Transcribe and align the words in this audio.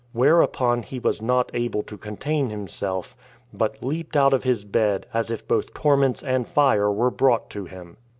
Where 0.13 0.41
upon 0.41 0.81
he 0.81 0.97
was 0.97 1.21
not 1.21 1.51
able 1.53 1.83
to 1.83 1.95
contain 1.95 2.49
himself, 2.49 3.15
but 3.53 3.83
leaped 3.83 4.17
out 4.17 4.33
of 4.33 4.43
his 4.43 4.65
bed, 4.65 5.05
as 5.13 5.29
if 5.29 5.47
both 5.47 5.75
torments 5.75 6.23
and 6.23 6.49
fire 6.49 6.91
were 6.91 7.11
brought 7.11 7.51
to 7.51 7.65
him. 7.65 7.97